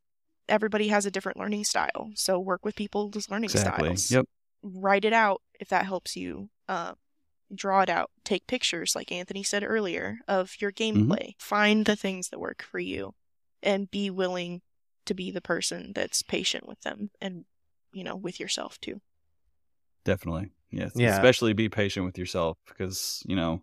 [0.49, 2.11] Everybody has a different learning style.
[2.15, 4.27] So work with people's learning exactly styles yep
[4.63, 6.51] write it out if that helps you.
[6.69, 6.95] Uh,
[7.55, 8.11] draw it out.
[8.25, 11.35] Take pictures, like Anthony said earlier, of your gameplay.
[11.39, 13.15] Find the things that work for you,
[13.63, 14.63] and be willing
[15.05, 17.45] to be the person that's patient with them, and
[17.93, 19.01] you know, with yourself too.
[20.05, 20.51] Definitely.
[20.77, 20.93] Yes.
[20.95, 21.15] Yeah.
[21.15, 23.63] Especially be patient with yourself because, you know,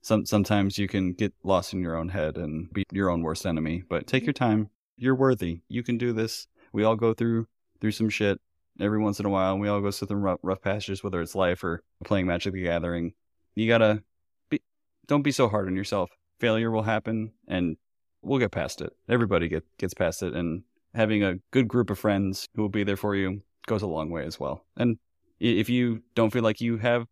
[0.00, 3.44] some sometimes you can get lost in your own head and be your own worst
[3.44, 3.82] enemy.
[3.88, 4.70] But take your time.
[4.96, 5.60] You're worthy.
[5.68, 6.46] You can do this.
[6.72, 7.46] We all go through
[7.80, 8.40] through some shit
[8.80, 9.58] every once in a while.
[9.58, 12.62] We all go through some rough, rough passages, whether it's life or playing Magic the
[12.62, 13.12] Gathering.
[13.54, 14.02] You gotta
[14.48, 14.62] be
[15.06, 16.10] don't be so hard on yourself.
[16.40, 17.76] Failure will happen and
[18.22, 18.92] we'll get past it.
[19.08, 20.62] Everybody get, gets past it and
[20.94, 24.10] having a good group of friends who will be there for you goes a long
[24.10, 24.64] way as well.
[24.76, 24.98] And
[25.40, 27.06] if you don't feel like you have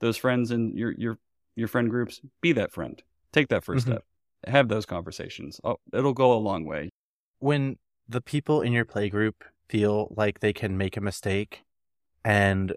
[0.00, 1.18] those friends in your your
[1.56, 3.02] your friend groups, be that friend.
[3.32, 3.90] Take that 1st Mhm.
[3.90, 4.04] step.
[4.46, 5.60] Have those conversations.
[5.64, 6.90] Oh, it'll go a long way.
[7.40, 9.34] when the people in your playgroup
[9.68, 11.62] feel like they can make a mistake
[12.24, 12.74] and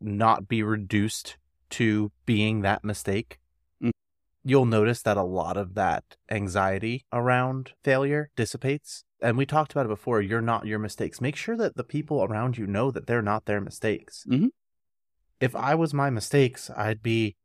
[0.00, 1.36] not be reduced
[1.70, 3.38] to being that mistake.
[4.44, 9.04] You'll notice that a lot of that anxiety around failure dissipates.
[9.20, 10.22] And we talked about it before.
[10.22, 11.20] You're not your mistakes.
[11.20, 14.24] Make sure that the people around you know that they're not their mistakes.
[14.28, 14.50] Mhm.
[15.40, 17.36] If I was my mistakes, I'd be,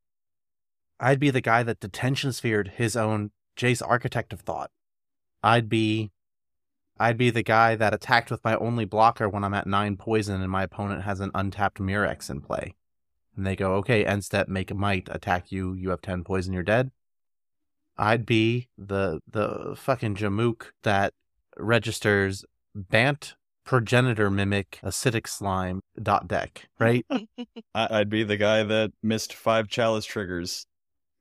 [0.99, 4.71] I'd be the guy that detention sphered his own Jace Architect of Thought.
[5.43, 6.11] I'd be
[6.99, 10.41] I'd be the guy that attacked with my only blocker when I'm at nine poison
[10.41, 12.75] and my opponent has an untapped Murex in play.
[13.35, 16.53] And they go, okay, end step, make a might, attack you, you have 10 poison,
[16.53, 16.91] you're dead.
[17.97, 21.13] I'd be the the fucking Jamook that
[21.57, 22.43] registers
[22.75, 27.05] Bant progenitor mimic acidic slime dot deck, right?
[27.75, 30.65] I- I'd be the guy that missed five chalice triggers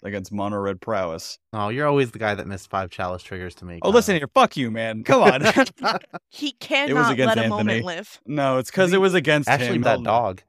[0.03, 1.39] against mono red prowess.
[1.53, 3.79] oh, you're always the guy that missed five chalice triggers to me.
[3.83, 5.05] Oh, listen here, fuck you, man.
[5.05, 5.43] Come on.
[6.31, 8.19] He cannot against let a moment live.
[8.27, 9.83] no, it's because it was against actually him.
[9.83, 10.43] that dog.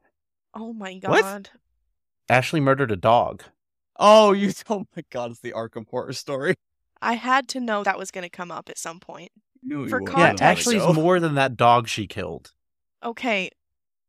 [0.54, 1.22] Oh my What?
[1.22, 1.50] god.
[2.28, 3.42] Ashley murdered a dog.
[3.98, 4.52] Oh, you!
[4.68, 6.54] Oh my god, it's the Arkham horror story.
[7.02, 9.30] I had to know that was going to come up at some point.
[9.62, 10.42] Knew For wouldn't Yeah, Context.
[10.66, 10.92] Ashley's go.
[10.92, 12.52] more than that dog she killed.
[13.02, 13.50] Okay,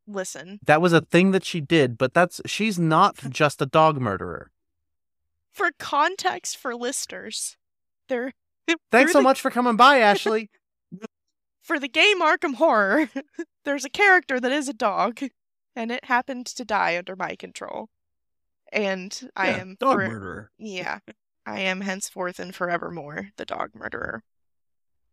[0.08, 0.60] listen.
[0.66, 4.52] That was a thing that she did, but that's she's not just a dog murderer.
[5.52, 7.58] For context for listeners,
[8.10, 8.34] there.
[8.92, 10.50] Thanks so the- much for coming by, Ashley.
[11.62, 13.10] For the game Arkham Horror,
[13.66, 15.20] there's a character that is a dog,
[15.76, 17.90] and it happened to die under my control.
[18.72, 20.52] And I am dog for- murderer.
[20.58, 21.00] Yeah,
[21.46, 24.24] I am henceforth and forevermore the dog murderer.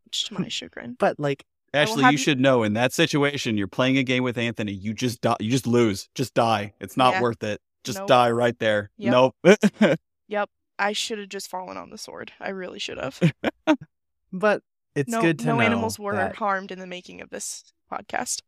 [0.07, 0.97] Much to my chagrin.
[0.99, 1.45] But like,
[1.75, 4.73] Ashley, you you- should know in that situation, you're playing a game with Anthony.
[4.73, 5.37] You just die.
[5.41, 6.09] You just lose.
[6.15, 6.73] Just die.
[6.81, 7.23] It's not Yeah.
[7.23, 7.61] worth it.
[7.85, 8.09] Just Nope.
[8.09, 8.91] die right there.
[8.99, 9.13] Yep.
[9.13, 9.37] Nope.
[10.29, 10.49] Yep,
[10.79, 12.33] I should have just fallen on the sword.
[12.41, 13.21] I really should have.
[14.33, 14.63] but
[14.95, 17.65] it's no, good to no know animals were that- harmed in the making of this
[17.93, 18.41] podcast.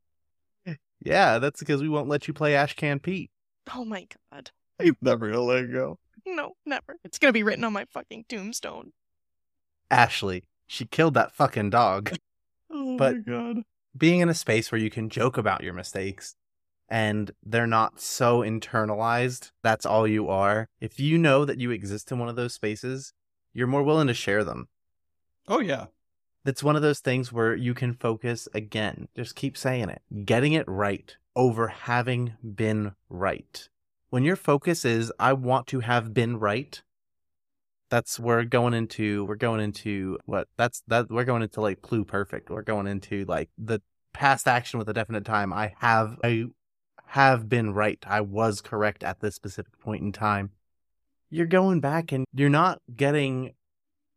[1.04, 3.30] Yeah, that's because we won't let you play Ashcan Pete.
[3.74, 4.50] Oh my god.
[4.82, 5.98] He's never gonna let it go.
[6.26, 6.96] No, never.
[7.04, 8.92] It's gonna be written on my fucking tombstone.
[9.90, 12.16] Ashley, she killed that fucking dog.
[12.76, 13.56] Oh But- my god.
[13.96, 16.34] Being in a space where you can joke about your mistakes
[16.88, 20.68] and they're not so internalized, that's all you are.
[20.80, 23.12] If you know that you exist in one of those spaces,
[23.52, 24.66] you're more willing to share them.
[25.46, 25.86] Oh yeah.
[26.44, 29.08] It's one of those things where you can focus again.
[29.16, 30.02] Just keep saying it.
[30.26, 33.68] Getting it right over having been right.
[34.10, 36.82] When your focus is I want to have been right,
[37.90, 42.50] that's we're going into we're going into what that's that we're going into like pluperfect.
[42.50, 43.80] We're going into like the
[44.12, 45.52] past action with a definite time.
[45.52, 46.44] I have I
[47.06, 48.02] have been right.
[48.06, 50.50] I was correct at this specific point in time.
[51.30, 53.54] You're going back and you're not getting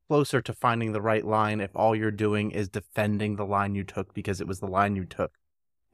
[0.08, 3.84] closer to finding the right line if all you're doing is defending the line you
[3.84, 5.32] took because it was the line you took.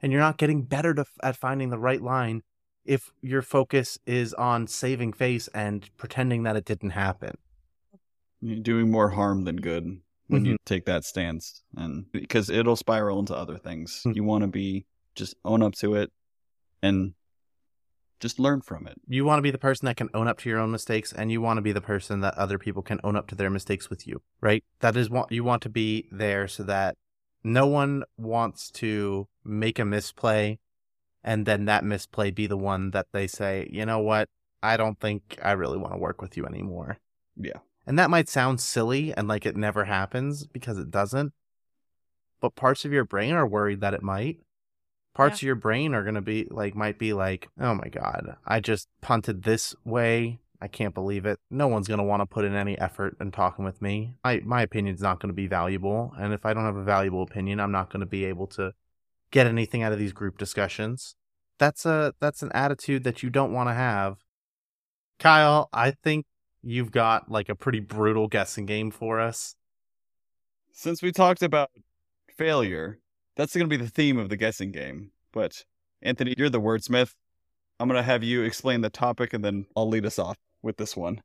[0.00, 2.42] And you're not getting better to, at finding the right line
[2.84, 7.36] if your focus is on saving face and pretending that it didn't happen.
[8.40, 10.46] You're doing more harm than good when Mm-hmm.
[10.52, 14.02] you take that stance, and because it'll spiral into other things.
[14.06, 14.16] Mm.
[14.16, 16.10] You want to be just own up to it,
[16.82, 17.12] and
[18.24, 18.98] just learn from it.
[19.06, 21.30] You want to be the person that can own up to your own mistakes and
[21.30, 23.90] you want to be the person that other people can own up to their mistakes
[23.90, 24.64] with you, right?
[24.80, 26.96] That is what you want to be there so that
[27.42, 30.58] no one wants to make a misplay
[31.22, 34.30] and then that misplay be the one that they say, "You know what?
[34.62, 36.96] I don't think I really want to work with you anymore."
[37.36, 37.60] Yeah.
[37.86, 41.34] And that might sound silly and like it never happens because it doesn't.
[42.40, 44.38] But parts of your brain are worried that it might.
[45.14, 48.36] Parts of your brain are going to be like, might be like, oh my God,
[48.44, 50.40] I just punted this way.
[50.60, 51.38] I can't believe it.
[51.50, 54.14] No one's going to want to put in any effort in talking with me.
[54.24, 56.12] My, my opinion's not going to be valuable.
[56.18, 58.72] And if I don't have a valuable opinion, I'm not going to be able to
[59.30, 61.14] get anything out of these group discussions.
[61.58, 64.16] That's a, that's an attitude that you don't want to have.
[65.20, 66.26] Kyle, I think
[66.62, 69.54] you've got like a pretty brutal guessing game for us.
[70.72, 71.70] Since we talked about
[72.36, 72.98] failure,
[73.36, 75.10] that's going to be the theme of the guessing game.
[75.32, 75.64] But
[76.02, 77.14] Anthony, you're the wordsmith.
[77.80, 80.76] I'm going to have you explain the topic, and then I'll lead us off with
[80.76, 81.22] this one.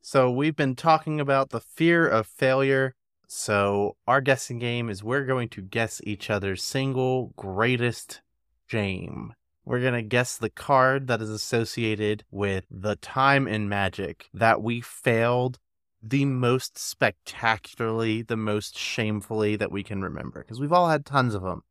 [0.00, 2.94] So we've been talking about the fear of failure.
[3.26, 8.22] So our guessing game is we're going to guess each other's single greatest
[8.68, 9.34] game.
[9.64, 14.62] We're going to guess the card that is associated with the time in Magic that
[14.62, 15.58] we failed
[16.02, 20.40] the most spectacularly, the most shamefully that we can remember.
[20.40, 21.62] Because we've all had tons of them.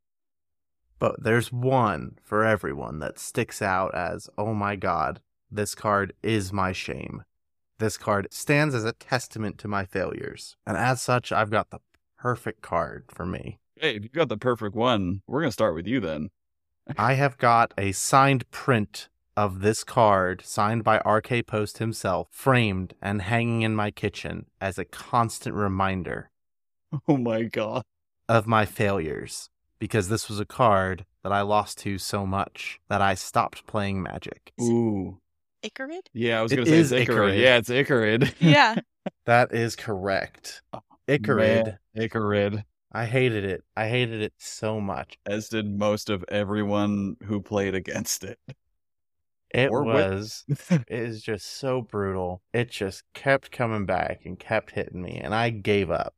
[0.99, 6.51] But there's one for everyone that sticks out as, oh my god, this card is
[6.51, 7.23] my shame.
[7.79, 10.57] This card stands as a testament to my failures.
[10.67, 11.79] And as such, I've got the
[12.17, 13.59] perfect card for me.
[13.77, 16.29] Hey, if you got the perfect one, we're going to start with you then.
[16.97, 19.07] I have got a signed print
[19.37, 24.77] of this card, signed by RK Post himself, framed and hanging in my kitchen as
[24.77, 26.29] a constant reminder
[27.07, 27.83] Oh my god.
[28.27, 29.49] of my failures.
[29.79, 34.01] Because this was a card that I lost to so much that I stopped playing
[34.03, 34.51] Magic.
[34.61, 35.19] Ooh.
[35.63, 36.01] Ichorid?
[36.13, 37.33] Yeah, I was going to say it's Ichorid.
[37.33, 37.39] Ichorid.
[37.41, 38.33] Yeah, it's Ichorid.
[38.39, 38.75] Yeah.
[39.25, 40.61] That is correct.
[40.73, 41.65] Oh, Ichorid.
[41.65, 42.63] Man, Ichorid.
[42.91, 43.63] I hated it.
[43.77, 45.17] I hated it so much.
[45.25, 48.37] As did most of everyone who played against it.
[49.51, 52.41] It Or was it is just so brutal.
[52.53, 56.13] It just kept coming back and kept hitting me, and I gave up.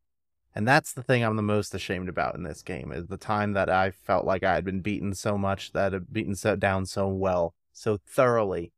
[0.53, 3.53] And that's the thing I'm the most ashamed about in this game is the time
[3.53, 6.85] that I felt like I had been beaten so much, that had beaten so down
[6.85, 8.73] so well, so thoroughly,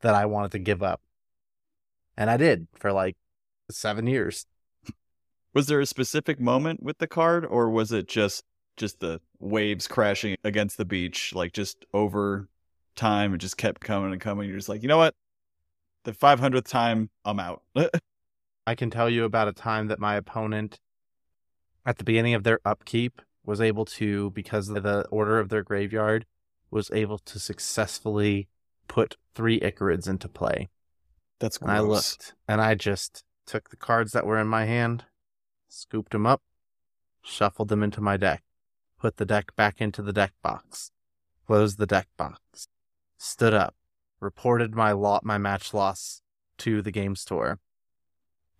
[0.00, 1.02] that I wanted to give up.
[2.16, 3.16] And I did for like
[3.70, 4.46] seven years.
[5.52, 8.44] Was there a specific moment with the card, or was it just
[8.76, 12.48] just the waves crashing against the beach, like just over
[13.00, 14.48] time, it just kept coming and coming?
[14.48, 15.14] You're just like, you know what?
[16.04, 17.62] The 500th time, I'm out.
[18.66, 20.78] I can tell you about a time that my opponent,
[21.84, 25.62] at the beginning of their upkeep, was able to, because of the order of their
[25.62, 26.26] graveyard,
[26.70, 28.48] was able to successfully
[28.86, 30.68] put three Ichorids into play.
[31.40, 35.04] That's And I looked, and I just took the cards that were in my hand,
[35.68, 36.42] scooped them up,
[37.22, 38.42] shuffled them into my deck,
[38.98, 40.92] put the deck back into the deck box,
[41.46, 42.68] closed the deck box,
[43.22, 43.74] stood up,
[44.18, 46.22] reported my lot, my match loss
[46.58, 47.58] to the game store,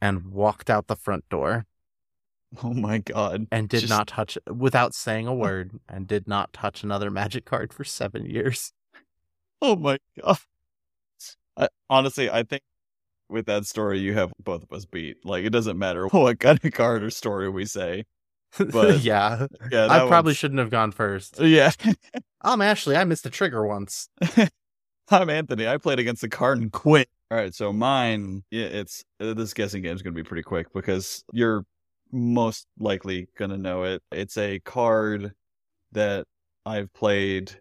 [0.00, 1.66] and walked out the front door
[2.62, 3.46] Oh my god.
[3.52, 7.44] and did Just- not touch without saying a word and did not touch another magic
[7.44, 8.72] card for seven years.
[9.62, 10.38] Oh my god.
[11.54, 12.62] I, honestly, I think
[13.28, 15.18] with that story, you have both of us beat.
[15.22, 18.04] Like, it doesn't matter what kind of card or story we say.
[18.72, 21.40] But- yeah, Yeah, I probably one's- shouldn't have gone first.
[21.40, 21.70] Yeah.
[22.42, 22.96] I'm Ashley.
[22.96, 24.08] I missed a trigger once.
[25.10, 25.66] I'm Anthony.
[25.66, 27.08] I played against the card and quit.
[27.30, 30.42] All right, so mine, yeah, it's uh, this guessing game is going to be pretty
[30.42, 31.64] quick because you're
[32.12, 34.02] most likely going to know it.
[34.10, 35.32] It's a card
[35.92, 36.26] that
[36.66, 37.52] I've played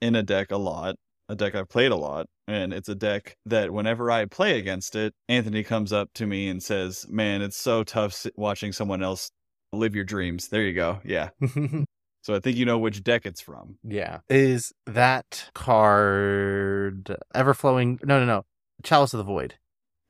[0.00, 0.96] in a deck a lot,
[1.28, 4.96] a deck I've played a lot, and it's a deck that whenever I play against
[4.96, 9.30] it, Anthony comes up to me and says, "Man, it's so tough watching someone else
[9.72, 11.00] live your dreams." There you go.
[11.04, 11.30] Yeah.
[12.20, 13.78] So I think you know which deck it's from.
[13.82, 14.18] yeah.
[14.28, 18.04] Is that card Everflowing?
[18.04, 18.44] No, no, no.
[18.82, 19.54] Chalice of the Void.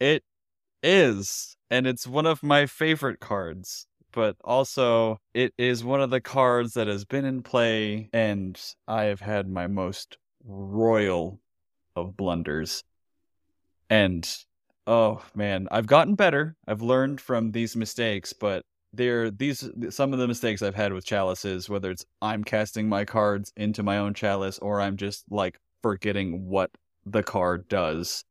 [0.01, 0.25] It
[0.83, 3.87] is, and it's one of my favorite cards.
[4.11, 9.05] But also, it is one of the cards that has been in play, and I
[9.05, 11.41] have had my most royal
[11.95, 12.83] of blunders.
[13.91, 14.29] And
[14.87, 16.57] oh man, I've gotten better.
[16.67, 21.05] I've learned from these mistakes, but there these some of the mistakes I've had with
[21.05, 25.59] chalices, whether it's I'm casting my cards into my own chalice or I'm just like
[25.83, 26.71] forgetting what
[27.05, 28.25] the card does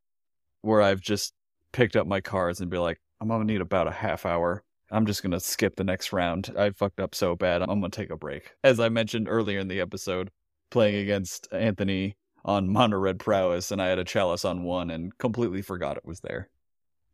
[0.62, 1.34] where I've just
[1.72, 4.64] picked up my cards and be like, I'm gonna need about a half hour.
[4.92, 6.54] I'm just gonna skip the next round.
[6.58, 7.62] I fucked up so bad.
[7.62, 8.52] I'm gonna take a break.
[8.64, 10.30] As I mentioned earlier in the episode,
[10.70, 15.18] playing against Anthony on Mono Red Prowess, and I had a chalice on one and
[15.18, 16.50] completely forgot it was there.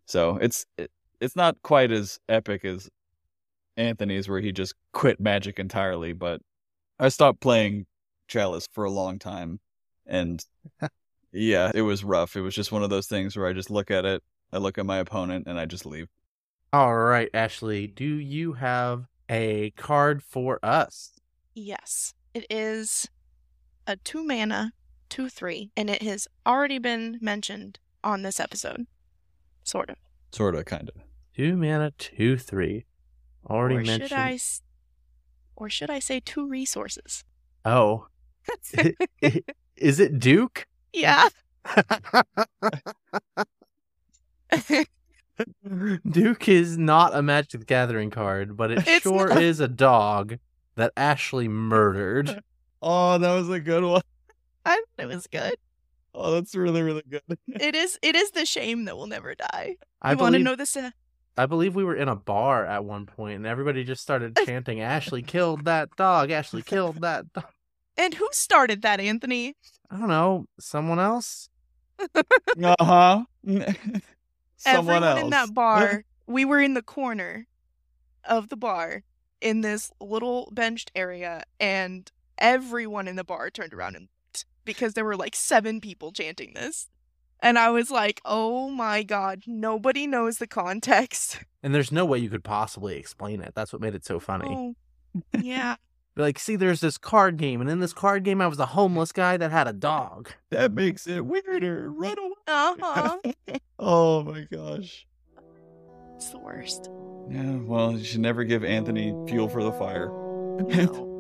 [0.06, 2.90] So it's it, it's not quite as epic as
[3.78, 6.14] Anthony's, where he just quit Magic entirely.
[6.14, 6.42] But
[7.00, 7.86] I stopped playing
[8.28, 9.60] chalice for a long time,
[10.06, 10.44] and
[11.32, 12.36] yeah, it was rough.
[12.36, 14.78] It was just one of those things where I just look at it, I look
[14.78, 16.08] at my opponent, and I just leave.
[16.72, 17.88] All right, Ashley.
[17.88, 21.12] Do you have a card for us?
[21.54, 23.08] Yes, it is
[23.86, 24.74] a two mana,
[25.10, 28.88] two three, and it has already been mentioned on this episode.
[29.64, 29.98] Sort of.
[30.32, 31.02] Sort of, kind of.
[31.36, 32.86] Two mana, two three.
[33.50, 34.10] Already or mentioned.
[34.10, 34.40] should I?
[35.56, 37.24] Or should I say two resources?
[37.66, 38.08] Oh,
[39.78, 40.68] is it Duke?
[40.92, 41.30] Yeah.
[46.10, 49.42] Duke is not a Magic the Gathering card, but it It's sure not.
[49.42, 50.38] is a dog
[50.76, 52.40] that Ashley murdered.
[52.86, 54.02] Oh, that was a good one.
[54.66, 55.56] I thought it was good.
[56.14, 57.22] Oh, that's really, really good.
[57.48, 57.98] It is.
[58.02, 59.78] It is the shame that will never die.
[60.02, 60.76] I want to know this?
[61.38, 64.82] I believe we were in a bar at one point, and everybody just started chanting,
[64.82, 66.32] "Ashley killed that dog!
[66.32, 67.46] Ashley killed that dog!"
[67.98, 69.56] and who started that, Anthony?
[69.90, 71.50] I don't know, someone else.
[72.58, 73.24] Uh huh.
[73.46, 73.76] Someone
[74.66, 75.22] Everyone else.
[75.22, 76.04] in that bar.
[76.28, 77.48] we were in the corner
[78.24, 79.04] of the bar
[79.42, 84.94] in this little benched area, and everyone in the bar turned around and looked because
[84.94, 86.90] there were like seven people chanting this.
[87.44, 91.42] And I was like, oh my god, nobody knows the context.
[91.66, 93.54] And there's no way you could possibly explain it.
[93.56, 94.76] That's what made it so funny.
[95.16, 95.78] Oh, yeah.
[96.18, 99.14] Like, see, there's this card game, and in this card game, I was a homeless
[99.14, 100.30] guy that had a dog.
[100.50, 101.90] That makes it weirder.
[101.90, 102.34] Run away.
[102.48, 103.18] Uh huh.
[103.80, 105.08] oh my gosh.
[106.18, 106.90] it's the worst.
[107.30, 110.08] Yeah, well, you should never give Anthony fuel for the fire.
[110.10, 111.13] No, no.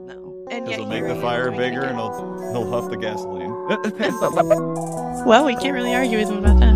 [0.49, 1.95] And yet It'll make the fire bigger and again.
[1.95, 3.51] he'll, he'll huff the gasoline.
[5.25, 6.72] Well, we can't really argue with him about that.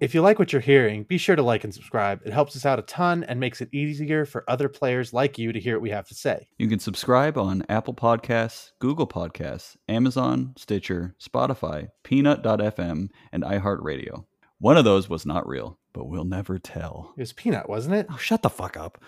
[0.00, 2.22] If you like what you're hearing, be sure to like and subscribe.
[2.24, 5.52] It helps us out a ton and makes it easier for other players like you
[5.52, 6.48] to hear what we have to say.
[6.56, 14.24] You can subscribe on Apple Podcasts, Google Podcasts, Amazon, Stitcher, Spotify, Peanut.fm, and iHeartRadio.
[14.58, 17.12] One of those was not real, but we'll never tell.
[17.18, 18.06] It was Peanut, wasn't it?
[18.10, 19.02] Oh, shut the fuck up.